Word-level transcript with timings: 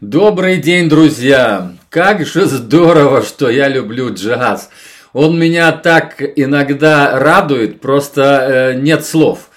Добрый 0.00 0.56
день, 0.56 0.88
друзья! 0.88 1.72
Как 1.90 2.24
же 2.24 2.46
здорово, 2.46 3.20
что 3.20 3.50
я 3.50 3.68
люблю 3.68 4.14
джаз. 4.14 4.70
Он 5.12 5.38
меня 5.38 5.72
так 5.72 6.22
иногда 6.36 7.18
радует, 7.18 7.82
просто 7.82 8.22
э, 8.22 8.80
нет 8.80 9.04
слов. 9.04 9.50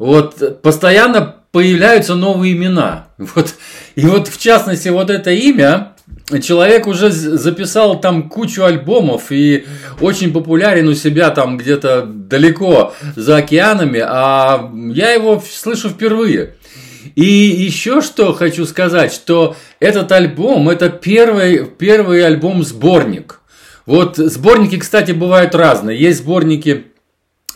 Вот 0.00 0.60
постоянно 0.62 1.36
появляются 1.52 2.16
новые 2.16 2.54
имена. 2.54 3.06
Вот, 3.18 3.54
и 3.94 4.04
вот 4.04 4.26
в 4.26 4.36
частности 4.36 4.88
вот 4.88 5.10
это 5.10 5.30
имя, 5.30 5.92
человек 6.42 6.88
уже 6.88 7.12
записал 7.12 8.00
там 8.00 8.28
кучу 8.28 8.64
альбомов 8.64 9.30
и 9.30 9.64
очень 10.00 10.32
популярен 10.32 10.88
у 10.88 10.94
себя 10.94 11.30
там 11.30 11.56
где-то 11.56 12.02
далеко 12.04 12.94
за 13.14 13.36
океанами, 13.36 14.02
а 14.04 14.72
я 14.92 15.12
его 15.12 15.40
слышу 15.48 15.88
впервые. 15.88 16.54
И 17.14 17.24
еще 17.24 18.00
что 18.00 18.32
хочу 18.32 18.66
сказать, 18.66 19.12
что 19.12 19.56
этот 19.80 20.10
альбом, 20.12 20.68
это 20.68 20.88
первый, 20.88 21.64
первый 21.64 22.24
альбом-сборник. 22.24 23.40
Вот 23.86 24.16
сборники, 24.16 24.78
кстати, 24.78 25.12
бывают 25.12 25.54
разные. 25.54 25.98
Есть 25.98 26.20
сборники 26.20 26.86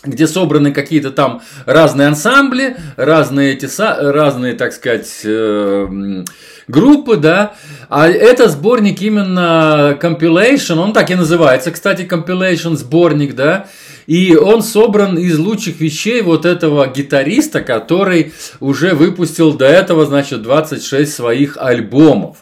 где 0.03 0.27
собраны 0.27 0.71
какие-то 0.71 1.11
там 1.11 1.41
разные 1.65 2.07
ансамбли, 2.07 2.77
разные, 2.95 3.53
эти, 3.53 3.67
разные 3.77 4.53
так 4.53 4.71
сказать, 4.71 5.09
э, 5.25 6.23
группы, 6.67 7.17
да. 7.17 7.55
А 7.89 8.07
это 8.07 8.49
сборник 8.49 9.01
именно 9.01 9.97
compilation, 9.99 10.77
он 10.77 10.93
так 10.93 11.09
и 11.09 11.15
называется, 11.15 11.71
кстати, 11.71 12.03
compilation 12.03 12.75
сборник, 12.75 13.35
да. 13.35 13.65
И 14.05 14.35
он 14.35 14.61
собран 14.61 15.17
из 15.17 15.39
лучших 15.39 15.79
вещей 15.79 16.21
вот 16.21 16.45
этого 16.45 16.87
гитариста, 16.87 17.61
который 17.61 18.33
уже 18.59 18.93
выпустил 18.93 19.53
до 19.53 19.65
этого, 19.65 20.05
значит, 20.05 20.43
26 20.43 21.11
своих 21.11 21.57
альбомов. 21.57 22.37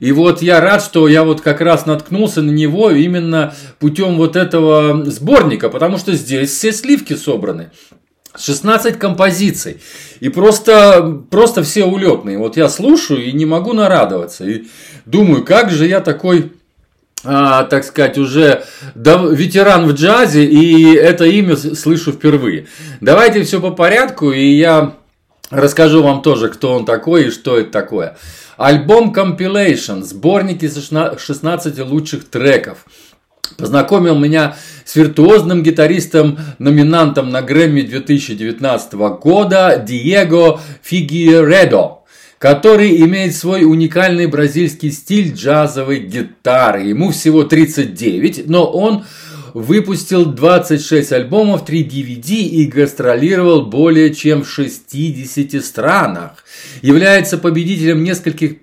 И 0.00 0.12
вот 0.12 0.40
я 0.40 0.60
рад, 0.60 0.82
что 0.82 1.08
я 1.08 1.24
вот 1.24 1.40
как 1.40 1.60
раз 1.60 1.84
наткнулся 1.84 2.40
на 2.40 2.50
него 2.50 2.90
именно 2.90 3.54
путем 3.80 4.16
вот 4.16 4.36
этого 4.36 5.04
сборника, 5.10 5.68
потому 5.68 5.98
что 5.98 6.12
здесь 6.14 6.50
все 6.50 6.72
сливки 6.72 7.14
собраны. 7.14 7.72
16 8.36 8.98
композиций. 8.98 9.80
И 10.20 10.28
просто, 10.28 11.22
просто 11.30 11.62
все 11.62 11.84
улетные. 11.84 12.38
Вот 12.38 12.56
я 12.56 12.68
слушаю 12.68 13.24
и 13.24 13.32
не 13.32 13.44
могу 13.44 13.72
нарадоваться. 13.72 14.44
И 14.44 14.64
думаю, 15.04 15.44
как 15.44 15.70
же 15.70 15.86
я 15.86 16.00
такой 16.00 16.52
а, 17.24 17.64
так 17.64 17.84
сказать, 17.84 18.18
уже 18.18 18.64
ветеран 18.96 19.86
в 19.86 19.92
джазе, 19.92 20.44
и 20.44 20.94
это 20.94 21.24
имя 21.24 21.56
слышу 21.56 22.12
впервые. 22.12 22.66
Давайте 23.00 23.44
все 23.44 23.60
по 23.60 23.70
порядку, 23.70 24.32
и 24.32 24.44
я 24.44 24.94
расскажу 25.50 26.02
вам 26.02 26.22
тоже, 26.22 26.48
кто 26.48 26.74
он 26.74 26.84
такой 26.84 27.26
и 27.26 27.30
что 27.30 27.58
это 27.58 27.70
такое. 27.70 28.16
Альбом 28.56 29.12
Compilation, 29.14 30.02
сборник 30.02 30.62
из 30.62 30.76
16 30.76 31.78
лучших 31.80 32.28
треков. 32.28 32.86
Познакомил 33.62 34.18
меня 34.18 34.56
с 34.84 34.96
виртуозным 34.96 35.62
гитаристом, 35.62 36.36
номинантом 36.58 37.30
на 37.30 37.42
Грэмми 37.42 37.82
2019 37.82 38.94
года 39.20 39.80
Диего 39.86 40.60
Фигиредо 40.82 41.98
который 42.38 43.00
имеет 43.02 43.36
свой 43.36 43.62
уникальный 43.62 44.26
бразильский 44.26 44.90
стиль 44.90 45.32
джазовой 45.32 46.00
гитары. 46.00 46.88
Ему 46.88 47.12
всего 47.12 47.44
39, 47.44 48.48
но 48.48 48.68
он 48.68 49.04
выпустил 49.54 50.26
26 50.26 51.12
альбомов, 51.12 51.64
3 51.64 51.84
DVD 51.84 52.42
и 52.42 52.66
гастролировал 52.66 53.66
более 53.66 54.14
чем 54.14 54.44
в 54.44 54.50
60 54.50 55.64
странах. 55.64 56.44
Является 56.80 57.38
победителем 57.38 58.02
нескольких 58.04 58.60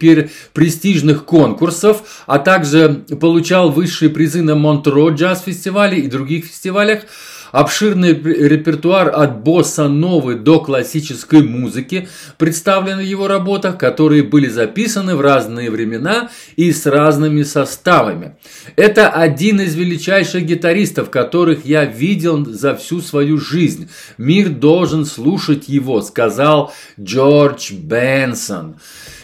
престижных 0.54 1.26
конкурсов, 1.26 2.23
а 2.28 2.40
также 2.40 3.04
получал 3.20 3.72
высшие 3.72 4.10
призы 4.10 4.42
на 4.42 4.56
Монтро 4.56 5.10
джаз-фестивале 5.10 6.00
и 6.00 6.08
других 6.08 6.45
фестивалях. 6.45 7.04
Обширный 7.52 8.14
репертуар 8.14 9.11
от 9.14 9.43
босса-новы 9.43 10.36
до 10.36 10.60
классической 10.60 11.42
музыки 11.42 12.08
представлен 12.37 12.98
в 12.98 13.04
его 13.04 13.27
работах, 13.27 13.77
которые 13.77 14.23
были 14.23 14.48
записаны 14.48 15.15
в 15.15 15.21
разные 15.21 15.71
времена 15.71 16.30
и 16.55 16.71
с 16.71 16.86
разными 16.86 17.43
составами. 17.43 18.37
Это 18.76 19.10
один 19.10 19.61
из 19.61 19.76
величайших 19.76 20.45
гитаристов, 20.45 21.10
которых 21.10 21.65
я 21.65 21.86
видел 21.86 22.45
за 22.45 22.76
всю 22.76 23.02
свою 23.02 23.37
жизнь. 23.37 23.89
Мир 24.17 24.49
должен 24.49 25.05
слушать 25.05 25.67
его, 25.67 26.02
сказал 26.02 26.71
Джордж 26.99 27.73
Бенсон. 27.73 28.76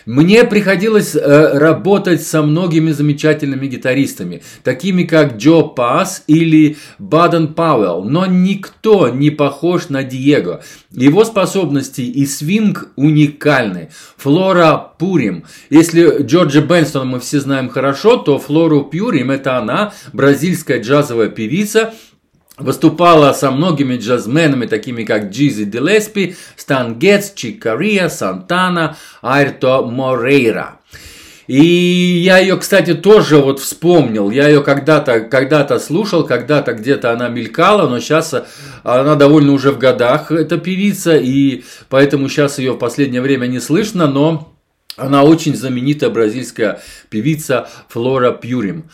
Мне 0.05 0.43
приходилось 0.43 1.15
э, 1.15 1.57
работать 1.57 2.21
со 2.21 2.43
многими 2.43 2.91
замечательными 2.91 3.65
гитаристами, 3.65 4.43
такими 4.63 5.03
как 5.03 5.37
Джо 5.37 5.63
Пас 5.63 6.23
или 6.27 6.77
Баден 6.99 7.55
Пауэлл, 7.55 8.03
но 8.15 8.25
никто 8.25 9.09
не 9.09 9.29
похож 9.29 9.89
на 9.89 10.01
Диего. 10.01 10.63
Его 10.91 11.25
способности 11.25 11.99
и 11.99 12.25
свинг 12.25 12.87
уникальны. 12.95 13.89
Флора 14.15 14.93
Пурим. 14.97 15.43
Если 15.69 16.23
Джорджа 16.23 16.61
Бенстона 16.61 17.03
мы 17.03 17.19
все 17.19 17.41
знаем 17.41 17.67
хорошо, 17.67 18.15
то 18.15 18.39
Флору 18.39 18.85
Пюрим 18.85 19.31
это 19.31 19.57
она, 19.57 19.91
бразильская 20.13 20.81
джазовая 20.81 21.27
певица, 21.27 21.93
Выступала 22.57 23.33
со 23.33 23.51
многими 23.51 23.97
джазменами, 23.97 24.65
такими 24.65 25.03
как 25.03 25.29
Джизи 25.29 25.65
Делеспи, 25.65 26.37
Стан 26.55 26.97
Гетц, 26.97 27.33
Чик 27.33 27.61
Кориа, 27.61 28.07
Сантана, 28.07 28.95
Айрто 29.21 29.81
Морейра. 29.81 30.74
И 31.47 31.63
я 32.23 32.39
ее, 32.39 32.57
кстати, 32.57 32.93
тоже 32.93 33.37
вот 33.37 33.59
вспомнил. 33.59 34.31
Я 34.31 34.47
ее 34.47 34.63
когда-то 34.63 35.21
когда 35.21 35.65
слушал, 35.79 36.25
когда-то 36.25 36.73
где-то 36.73 37.11
она 37.11 37.29
мелькала, 37.29 37.87
но 37.87 37.99
сейчас 37.99 38.33
она 38.83 39.15
довольно 39.15 39.51
уже 39.51 39.71
в 39.71 39.77
годах, 39.77 40.31
эта 40.31 40.57
певица, 40.57 41.15
и 41.15 41.63
поэтому 41.89 42.29
сейчас 42.29 42.57
ее 42.57 42.73
в 42.73 42.77
последнее 42.77 43.21
время 43.21 43.47
не 43.47 43.59
слышно, 43.59 44.07
но 44.07 44.55
она 44.97 45.23
очень 45.23 45.55
знаменитая 45.55 46.09
бразильская 46.09 46.81
певица 47.09 47.67
Флора 47.89 48.31
Пьюрим. 48.31 48.89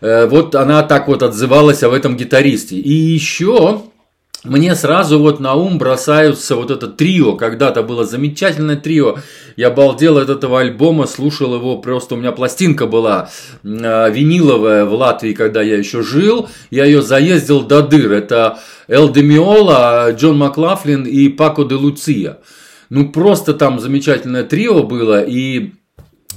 Э, 0.00 0.26
вот 0.26 0.54
она 0.54 0.82
так 0.82 1.08
вот 1.08 1.22
отзывалась 1.22 1.82
об 1.82 1.92
этом 1.92 2.16
гитаристе. 2.16 2.76
И 2.76 2.92
еще 2.92 3.82
мне 4.44 4.74
сразу 4.74 5.18
вот 5.18 5.38
на 5.38 5.54
ум 5.54 5.76
бросаются 5.76 6.56
вот 6.56 6.70
это 6.70 6.86
трио. 6.86 7.36
Когда-то 7.36 7.82
было 7.82 8.06
замечательное 8.06 8.76
трио. 8.76 9.18
Я 9.56 9.70
балдел 9.70 10.16
от 10.16 10.30
этого 10.30 10.60
альбома, 10.60 11.06
слушал 11.06 11.54
его, 11.54 11.76
просто 11.76 12.14
у 12.14 12.18
меня 12.18 12.32
пластинка 12.32 12.86
была 12.86 13.28
э, 13.62 14.10
виниловая 14.10 14.86
в 14.86 14.94
Латвии, 14.94 15.34
когда 15.34 15.60
я 15.60 15.76
еще 15.76 16.02
жил. 16.02 16.48
Я 16.70 16.86
ее 16.86 17.02
заездил 17.02 17.62
до 17.62 17.82
дыр. 17.82 18.12
Это 18.12 18.58
Эл 18.88 19.10
Демиола, 19.10 20.10
Джон 20.12 20.38
Маклафлин 20.38 21.04
и 21.04 21.28
Пако 21.28 21.64
де 21.64 21.74
Луция. 21.74 22.38
Ну, 22.88 23.10
просто 23.10 23.52
там 23.52 23.78
замечательное 23.78 24.44
трио 24.44 24.84
было. 24.84 25.22
И 25.22 25.72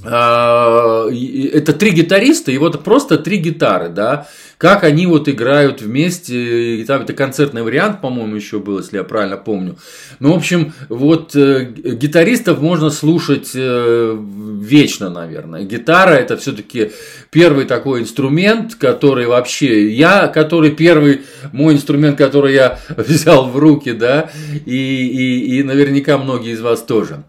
это 0.03 1.73
три 1.73 1.91
гитариста, 1.91 2.51
и 2.51 2.57
вот 2.57 2.83
просто 2.83 3.17
три 3.17 3.37
гитары, 3.37 3.89
да, 3.89 4.27
как 4.57 4.85
они 4.85 5.07
вот 5.07 5.27
играют 5.27 5.81
вместе, 5.81 6.77
и 6.77 6.85
там 6.85 7.01
это 7.01 7.11
концертный 7.11 7.63
вариант, 7.63 7.99
по-моему, 7.99 8.35
еще 8.35 8.59
был, 8.59 8.79
если 8.79 8.97
я 8.97 9.03
правильно 9.03 9.35
помню. 9.35 9.77
Ну, 10.19 10.31
в 10.31 10.37
общем, 10.37 10.73
вот 10.87 11.35
э, 11.35 11.65
гитаристов 11.65 12.61
можно 12.61 12.89
слушать 12.89 13.51
э, 13.55 14.17
вечно, 14.61 15.09
наверное. 15.09 15.63
Гитара 15.63 16.13
это 16.13 16.37
все-таки 16.37 16.91
первый 17.29 17.65
такой 17.65 18.01
инструмент, 18.01 18.75
который 18.75 19.25
вообще, 19.25 19.89
я, 19.89 20.27
который 20.29 20.71
первый, 20.71 21.23
мой 21.51 21.73
инструмент, 21.73 22.17
который 22.17 22.53
я 22.53 22.79
взял 22.95 23.49
в 23.49 23.57
руки, 23.57 23.91
да, 23.91 24.31
и, 24.65 24.77
и, 24.77 25.57
и 25.57 25.63
наверняка 25.63 26.17
многие 26.17 26.53
из 26.53 26.61
вас 26.61 26.81
тоже. 26.83 27.23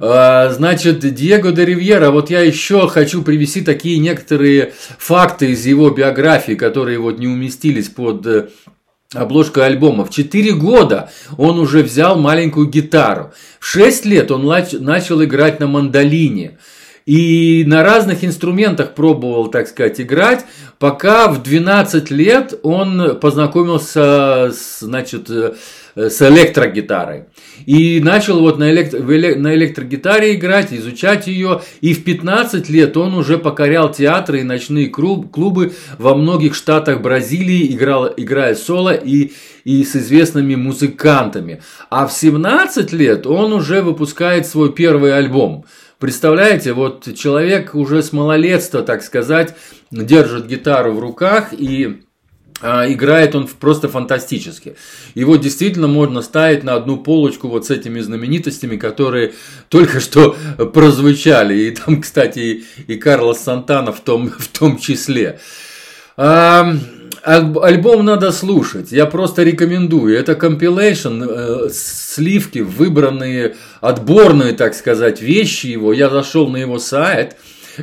А, 0.00 0.50
значит, 0.50 1.00
Диего 1.00 1.52
де 1.52 1.64
Ривьера, 1.64 2.10
вот 2.18 2.30
я 2.30 2.40
еще 2.40 2.88
хочу 2.88 3.22
привести 3.22 3.60
такие 3.60 3.98
некоторые 3.98 4.72
факты 4.98 5.52
из 5.52 5.64
его 5.64 5.90
биографии, 5.90 6.54
которые 6.54 6.98
вот 6.98 7.20
не 7.20 7.28
уместились 7.28 7.86
под 7.86 8.26
э, 8.26 8.48
обложкой 9.14 9.66
альбома. 9.66 10.04
В 10.04 10.10
4 10.10 10.52
года 10.54 11.12
он 11.36 11.60
уже 11.60 11.84
взял 11.84 12.18
маленькую 12.18 12.66
гитару. 12.66 13.32
В 13.60 13.66
6 13.66 14.04
лет 14.06 14.32
он 14.32 14.44
начал 14.44 15.22
играть 15.22 15.60
на 15.60 15.68
мандолине. 15.68 16.58
И 17.06 17.62
на 17.68 17.84
разных 17.84 18.24
инструментах 18.24 18.96
пробовал, 18.96 19.46
так 19.46 19.68
сказать, 19.68 20.00
играть, 20.00 20.44
пока 20.78 21.28
в 21.28 21.42
12 21.42 22.10
лет 22.10 22.54
он 22.62 23.18
познакомился 23.20 24.50
с, 24.52 24.80
значит, 24.80 25.28
э, 25.30 25.54
с 25.96 26.22
электрогитарой. 26.22 27.24
И 27.66 28.00
начал 28.00 28.40
вот 28.40 28.58
на, 28.58 28.70
электро, 28.70 29.00
на 29.00 29.54
электрогитаре 29.54 30.34
играть, 30.34 30.72
изучать 30.72 31.26
ее. 31.26 31.62
И 31.80 31.92
в 31.92 32.04
15 32.04 32.68
лет 32.68 32.96
он 32.96 33.14
уже 33.14 33.38
покорял 33.38 33.90
театры 33.90 34.40
и 34.40 34.44
ночные 34.44 34.86
клубы 34.88 35.72
во 35.98 36.14
многих 36.14 36.54
штатах 36.54 37.00
Бразилии, 37.00 37.74
играл, 37.74 38.12
играя 38.16 38.54
соло 38.54 38.94
и, 38.94 39.32
и 39.64 39.84
с 39.84 39.96
известными 39.96 40.54
музыкантами. 40.54 41.60
А 41.90 42.06
в 42.06 42.12
17 42.12 42.92
лет 42.92 43.26
он 43.26 43.52
уже 43.52 43.82
выпускает 43.82 44.46
свой 44.46 44.72
первый 44.72 45.16
альбом. 45.16 45.64
Представляете, 45.98 46.74
вот 46.74 47.08
человек 47.16 47.74
уже 47.74 48.02
с 48.02 48.12
малолетства, 48.12 48.82
так 48.82 49.02
сказать, 49.02 49.56
держит 49.90 50.46
гитару 50.46 50.92
в 50.92 51.00
руках 51.00 51.52
и 51.52 52.02
а, 52.60 52.90
играет 52.90 53.34
он 53.34 53.48
просто 53.48 53.88
фантастически. 53.88 54.76
Его 55.14 55.36
действительно 55.36 55.88
можно 55.88 56.22
ставить 56.22 56.62
на 56.62 56.74
одну 56.74 56.98
полочку 56.98 57.48
вот 57.48 57.66
с 57.66 57.70
этими 57.70 57.98
знаменитостями, 58.00 58.76
которые 58.76 59.34
только 59.68 59.98
что 59.98 60.36
прозвучали. 60.72 61.62
И 61.62 61.70
там, 61.72 62.00
кстати, 62.00 62.64
и 62.86 62.96
Карлос 62.96 63.40
Сантана 63.40 63.92
в 63.92 64.00
том, 64.00 64.30
в 64.30 64.48
том 64.48 64.78
числе. 64.78 65.40
А, 66.16 66.74
альбом 67.22 68.04
надо 68.04 68.32
слушать, 68.32 68.92
я 68.92 69.06
просто 69.06 69.42
рекомендую. 69.42 70.16
Это 70.16 70.34
компилейшн, 70.34 71.22
э, 71.22 71.68
сливки, 71.70 72.60
выбранные, 72.60 73.56
отборные, 73.80 74.52
так 74.52 74.74
сказать, 74.74 75.20
вещи 75.20 75.66
его. 75.66 75.92
Я 75.92 76.10
зашел 76.10 76.48
на 76.48 76.56
его 76.56 76.78
сайт, 76.78 77.36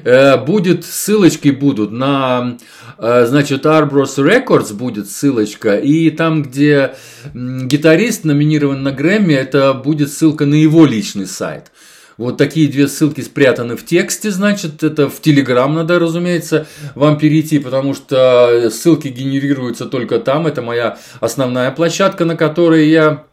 Э, 0.04 0.38
будет 0.38 0.86
ссылочки 0.86 1.50
будут 1.50 1.92
на, 1.92 2.58
э, 2.98 3.26
значит, 3.28 3.66
Arbros 3.66 4.18
Records 4.18 4.74
будет 4.74 5.10
ссылочка, 5.10 5.76
и 5.76 6.10
там, 6.10 6.44
где 6.44 6.96
гитарист 7.34 8.26
номинирован 8.26 8.84
на 8.84 8.92
Грэмми, 8.92 9.34
это 9.34 9.74
будет 9.74 10.12
ссылка 10.12 10.46
на 10.46 10.56
его 10.56 10.86
личный 10.86 11.28
сайт. 11.28 11.72
Вот 12.18 12.38
такие 12.38 12.70
две 12.70 12.88
ссылки 12.88 13.22
спрятаны 13.22 13.76
в 13.76 13.86
тексте, 13.86 14.32
значит, 14.32 14.84
это 14.84 15.10
в 15.10 15.20
Телеграм 15.22 15.74
надо, 15.74 16.00
разумеется, 16.00 16.66
вам 16.96 17.18
перейти, 17.18 17.60
потому 17.60 17.94
что 17.94 18.70
ссылки 18.70 19.10
генерируются 19.10 19.86
только 19.86 20.20
там, 20.20 20.48
это 20.48 20.62
моя 20.62 20.98
основная 21.20 21.72
площадка, 21.72 22.24
на 22.24 22.38
которой 22.38 22.88
я 22.88 23.26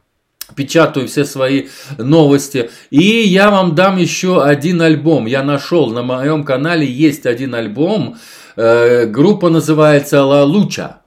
печатаю 0.57 1.07
все 1.07 1.25
свои 1.25 1.69
новости. 1.99 2.71
И 2.91 3.01
я 3.01 3.51
вам 3.51 3.75
дам 3.75 3.97
еще 3.97 4.43
один 4.43 4.83
альбом. 4.83 5.27
Я 5.27 5.43
нашел, 5.43 5.91
на 5.91 6.03
моем 6.03 6.45
канале 6.45 6.87
есть 6.87 7.27
один 7.27 7.55
альбом. 7.55 8.17
Э, 8.57 9.07
группа 9.07 9.49
называется 9.49 10.25
«Ла 10.25 10.45
Луча». 10.45 11.02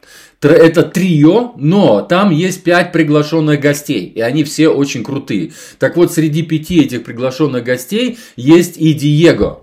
Это 0.48 0.84
трио, 0.84 1.54
но 1.58 2.02
там 2.02 2.32
есть 2.32 2.64
пять 2.64 2.92
приглашенных 2.92 3.60
гостей, 3.60 4.12
и 4.14 4.22
они 4.22 4.44
все 4.44 4.70
очень 4.70 5.04
крутые. 5.04 5.54
Так 5.80 5.98
вот, 5.98 6.12
среди 6.12 6.44
пяти 6.44 6.82
этих 6.82 7.04
приглашенных 7.04 7.64
гостей 7.64 8.18
есть 8.36 8.78
и 8.78 8.94
Диего. 8.94 9.62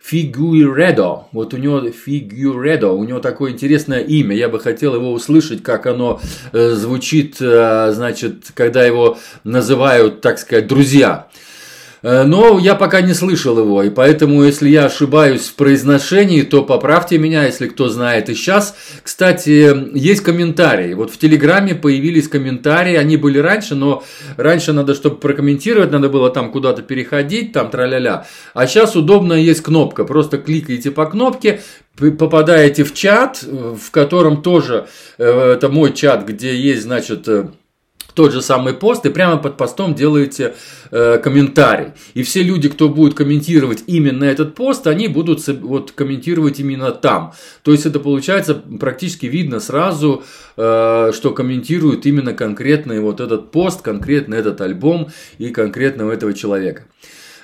Фигуредо. 0.00 1.26
Вот 1.32 1.52
у 1.52 1.58
него 1.58 1.90
Фигуредо, 1.90 2.92
у 2.92 3.04
него 3.04 3.20
такое 3.20 3.52
интересное 3.52 4.00
имя. 4.00 4.34
Я 4.34 4.48
бы 4.48 4.58
хотел 4.58 4.94
его 4.94 5.12
услышать, 5.12 5.62
как 5.62 5.86
оно 5.86 6.20
э, 6.52 6.70
звучит, 6.70 7.36
э, 7.40 7.90
значит, 7.92 8.52
когда 8.54 8.84
его 8.84 9.18
называют, 9.44 10.22
так 10.22 10.38
сказать, 10.38 10.66
друзья. 10.66 11.28
Э, 12.02 12.24
но 12.24 12.58
я 12.58 12.74
пока 12.74 13.00
не 13.00 13.14
слышал 13.14 13.58
его, 13.58 13.82
и 13.82 13.90
поэтому, 13.90 14.44
если 14.44 14.68
я 14.68 14.86
ошибаюсь 14.86 15.48
в 15.48 15.54
произношении, 15.54 16.42
то 16.42 16.62
поправьте 16.62 17.18
меня, 17.18 17.44
если 17.44 17.66
кто 17.66 17.88
знает. 17.88 18.28
И 18.28 18.34
сейчас, 18.34 18.76
кстати, 19.02 19.96
есть 19.96 20.22
комментарии. 20.22 20.94
Вот 20.94 21.10
в 21.10 21.18
Телеграме 21.18 21.74
появились 21.74 22.28
комментарии, 22.28 22.94
они 22.94 23.16
были 23.16 23.38
раньше, 23.38 23.74
но 23.74 24.04
раньше 24.36 24.72
надо, 24.72 24.94
чтобы 24.94 25.16
прокомментировать, 25.16 25.90
надо 25.90 26.08
было 26.08 26.30
там 26.30 26.50
куда-то 26.50 26.82
переходить, 26.82 27.52
там 27.52 27.70
тра-ля-ля. 27.70 28.26
А 28.54 28.66
сейчас 28.66 28.96
удобно 28.96 29.32
есть 29.32 29.62
кнопка, 29.62 30.04
просто 30.04 30.38
кликаете 30.38 30.90
по 30.90 31.06
кнопке, 31.06 31.60
попадаете 31.98 32.84
в 32.84 32.94
чат, 32.94 33.42
в 33.42 33.90
котором 33.90 34.42
тоже, 34.42 34.86
э, 35.18 35.52
это 35.54 35.68
мой 35.68 35.92
чат, 35.92 36.26
где 36.26 36.54
есть, 36.54 36.82
значит, 36.82 37.26
э, 37.28 37.48
тот 38.18 38.32
же 38.32 38.42
самый 38.42 38.74
пост 38.74 39.06
и 39.06 39.10
прямо 39.10 39.36
под 39.36 39.56
постом 39.56 39.94
делаете 39.94 40.56
э, 40.90 41.18
комментарий. 41.18 41.92
И 42.14 42.24
все 42.24 42.42
люди, 42.42 42.68
кто 42.68 42.88
будет 42.88 43.14
комментировать 43.14 43.84
именно 43.86 44.24
этот 44.24 44.56
пост, 44.56 44.88
они 44.88 45.06
будут 45.06 45.46
вот, 45.46 45.92
комментировать 45.92 46.58
именно 46.58 46.90
там. 46.90 47.32
То 47.62 47.70
есть 47.70 47.86
это 47.86 48.00
получается 48.00 48.56
практически 48.56 49.26
видно 49.26 49.60
сразу, 49.60 50.24
э, 50.56 51.12
что 51.14 51.30
комментируют 51.30 52.06
именно 52.06 52.34
конкретный 52.34 52.98
вот 52.98 53.20
этот 53.20 53.52
пост, 53.52 53.82
конкретно 53.82 54.34
этот 54.34 54.60
альбом 54.62 55.10
и 55.38 55.50
конкретно 55.50 56.10
этого 56.10 56.34
человека. 56.34 56.86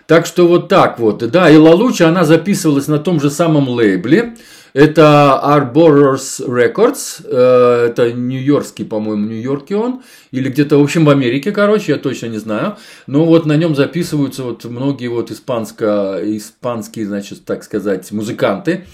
Так 0.08 0.26
что 0.26 0.48
вот 0.48 0.68
так 0.68 0.98
вот. 0.98 1.18
Да, 1.30 1.48
и 1.50 1.56
Лалуча, 1.56 2.08
она 2.08 2.24
записывалась 2.24 2.88
на 2.88 2.98
том 2.98 3.20
же 3.20 3.30
самом 3.30 3.68
лейбле. 3.68 4.34
Это 4.74 5.40
Arborers 5.40 6.44
Records, 6.48 7.24
э, 7.24 7.86
это 7.90 8.12
нью-йоркский, 8.12 8.84
по-моему, 8.84 9.26
Нью-Йорке 9.26 9.76
он, 9.76 10.02
или 10.32 10.48
где-то, 10.48 10.78
в 10.78 10.82
общем, 10.82 11.04
в 11.04 11.10
Америке, 11.10 11.52
короче, 11.52 11.92
я 11.92 11.98
точно 11.98 12.26
не 12.26 12.38
знаю. 12.38 12.76
Но 13.06 13.24
вот 13.24 13.46
на 13.46 13.56
нем 13.56 13.76
записываются 13.76 14.42
вот 14.42 14.64
многие 14.64 15.06
вот 15.06 15.30
испанско, 15.30 16.18
испанские, 16.22 17.06
значит, 17.06 17.44
так 17.44 17.62
сказать, 17.62 18.10
музыканты. 18.10 18.84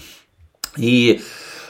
И 0.77 1.21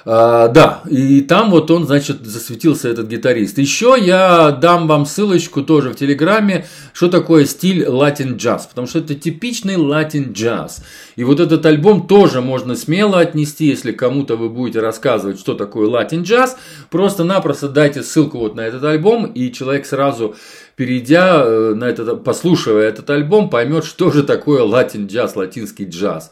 а, 0.03 0.47
да, 0.47 0.81
и 0.89 1.21
там 1.21 1.51
вот 1.51 1.69
он, 1.69 1.85
значит, 1.85 2.25
засветился 2.25 2.89
этот 2.89 3.07
гитарист. 3.07 3.57
Еще 3.57 3.95
я 3.99 4.51
дам 4.51 4.87
вам 4.87 5.05
ссылочку 5.05 5.61
тоже 5.61 5.89
в 5.89 5.95
Телеграме, 5.95 6.65
что 6.93 7.07
такое 7.07 7.45
стиль 7.45 7.87
латин 7.87 8.37
джаз, 8.37 8.65
потому 8.65 8.87
что 8.87 8.99
это 8.99 9.13
типичный 9.13 9.75
латин 9.75 10.31
джаз. 10.33 10.83
И 11.15 11.23
вот 11.23 11.39
этот 11.39 11.65
альбом 11.65 12.07
тоже 12.07 12.41
можно 12.41 12.75
смело 12.75 13.19
отнести, 13.19 13.65
если 13.65 13.91
кому-то 13.91 14.35
вы 14.35 14.49
будете 14.49 14.79
рассказывать, 14.79 15.39
что 15.39 15.53
такое 15.53 15.87
латин 15.87 16.23
джаз, 16.23 16.57
просто-напросто 16.89 17.69
дайте 17.69 18.01
ссылку 18.01 18.39
вот 18.39 18.55
на 18.55 18.61
этот 18.61 18.83
альбом, 18.83 19.25
и 19.25 19.51
человек 19.51 19.85
сразу 19.85 20.35
перейдя 20.75 21.43
э, 21.45 21.73
на 21.75 21.85
этот, 21.85 22.23
послушивая 22.23 22.87
этот 22.87 23.07
альбом, 23.11 23.51
поймет, 23.51 23.85
что 23.85 24.09
же 24.09 24.23
такое 24.23 24.63
латин 24.63 25.05
джаз, 25.05 25.35
латинский 25.35 25.85
джаз. 25.85 26.31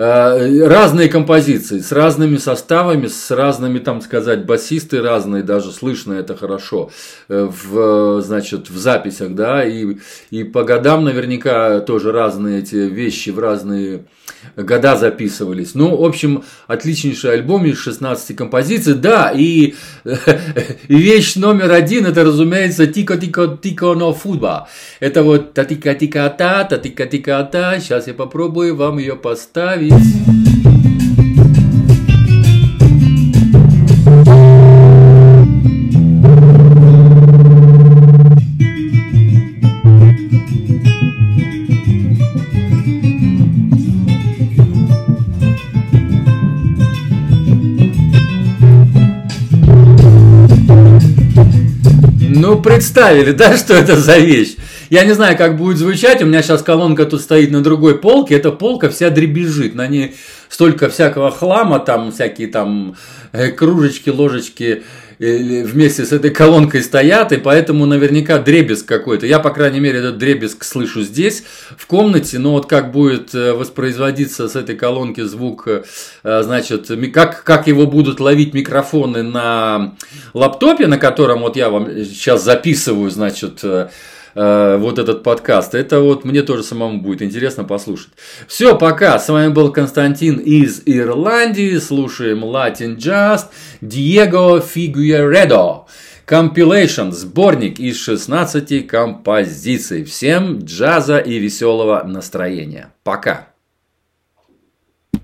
Э, 0.00 0.64
разные 0.64 1.08
композиции 1.08 1.80
с 1.80 1.90
разными 1.90 2.36
составами, 2.36 3.08
с 3.08 3.32
разными, 3.32 3.80
там 3.80 4.00
сказать, 4.00 4.46
басисты 4.46 5.02
разные, 5.02 5.42
даже 5.42 5.72
слышно 5.72 6.12
это 6.12 6.36
хорошо 6.36 6.92
э, 7.28 7.50
в, 7.50 8.22
значит, 8.22 8.70
в 8.70 8.78
записях, 8.78 9.34
да, 9.34 9.64
и, 9.64 9.96
и 10.30 10.44
по 10.44 10.62
годам 10.62 11.02
наверняка 11.02 11.80
тоже 11.80 12.12
разные 12.12 12.60
эти 12.60 12.76
вещи 12.76 13.30
в 13.30 13.40
разные 13.40 14.04
года 14.56 14.96
записывались. 14.96 15.74
Ну, 15.74 15.96
в 15.96 16.04
общем, 16.04 16.44
отличнейший 16.68 17.32
альбом 17.32 17.66
из 17.66 17.78
16 17.78 18.36
композиций, 18.36 18.94
да, 18.94 19.32
и, 19.34 19.74
вещь 20.86 21.34
номер 21.34 21.72
один, 21.72 22.06
это, 22.06 22.22
разумеется, 22.22 22.86
тико-тико-тико 22.86 23.94
но 23.94 24.12
футба. 24.12 24.68
Это 25.00 25.24
вот 25.24 25.54
та-тика-тика-та, 25.54 26.64
та-тика-тика-та, 26.64 27.80
сейчас 27.80 28.06
я 28.06 28.14
попробую 28.14 28.76
вам 28.76 28.98
ее 28.98 29.16
поставить 29.16 29.87
говорить. 29.88 30.28
Ну, 52.40 52.62
представили, 52.62 53.32
да, 53.32 53.56
что 53.56 53.74
это 53.74 54.00
за 54.00 54.18
вещь? 54.18 54.56
Я 54.90 55.04
не 55.04 55.12
знаю, 55.12 55.36
как 55.36 55.56
будет 55.56 55.76
звучать. 55.76 56.22
У 56.22 56.26
меня 56.26 56.42
сейчас 56.42 56.62
колонка 56.62 57.04
тут 57.04 57.20
стоит 57.20 57.50
на 57.50 57.62
другой 57.62 57.98
полке. 57.98 58.36
Эта 58.36 58.50
полка 58.50 58.88
вся 58.88 59.10
дребезжит. 59.10 59.74
На 59.74 59.86
ней 59.86 60.14
столько 60.48 60.88
всякого 60.88 61.30
хлама, 61.30 61.78
там 61.78 62.10
всякие 62.10 62.48
там 62.48 62.96
э, 63.32 63.50
кружечки, 63.50 64.08
ложечки 64.08 64.82
э, 65.18 65.64
вместе 65.64 66.06
с 66.06 66.12
этой 66.12 66.30
колонкой 66.30 66.82
стоят, 66.82 67.32
и 67.32 67.36
поэтому 67.36 67.84
наверняка 67.84 68.38
дребезг 68.38 68.86
какой-то. 68.86 69.26
Я, 69.26 69.40
по 69.40 69.50
крайней 69.50 69.80
мере, 69.80 69.98
этот 69.98 70.16
дребезг 70.16 70.64
слышу 70.64 71.02
здесь, 71.02 71.44
в 71.76 71.86
комнате, 71.86 72.38
но 72.38 72.52
вот 72.52 72.66
как 72.66 72.92
будет 72.92 73.34
э, 73.34 73.52
воспроизводиться 73.52 74.48
с 74.48 74.56
этой 74.56 74.74
колонки 74.74 75.20
звук, 75.20 75.68
значит, 76.22 76.90
как, 77.12 77.44
как 77.44 77.66
его 77.66 77.86
будут 77.86 78.20
ловить 78.20 78.54
микрофоны 78.54 79.22
на 79.22 79.94
лаптопе, 80.32 80.86
на 80.86 80.96
котором 80.96 81.40
вот 81.40 81.56
я 81.56 81.68
вам 81.68 81.88
сейчас 82.04 82.42
записываю, 82.42 83.10
значит, 83.10 83.62
Э, 84.40 84.76
вот 84.76 85.00
этот 85.00 85.24
подкаст. 85.24 85.74
Это 85.74 85.98
вот 85.98 86.24
мне 86.24 86.42
тоже 86.42 86.62
самому 86.62 87.00
будет 87.00 87.22
интересно 87.22 87.64
послушать. 87.64 88.12
Все, 88.46 88.78
пока. 88.78 89.18
С 89.18 89.28
вами 89.28 89.52
был 89.52 89.72
Константин 89.72 90.36
из 90.36 90.80
Ирландии. 90.86 91.76
Слушаем 91.78 92.44
Latin 92.44 92.96
Just. 92.96 93.46
Диего 93.80 94.60
Фигуередо. 94.60 95.86
Compilation, 96.24 97.10
сборник 97.10 97.80
из 97.80 97.96
16 97.96 98.86
композиций. 98.86 100.04
Всем 100.04 100.60
джаза 100.60 101.18
и 101.18 101.38
веселого 101.40 102.04
настроения. 102.04 102.92
Пока. 103.02 103.48